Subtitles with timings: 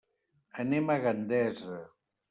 [0.63, 1.81] Anem a Gandesa.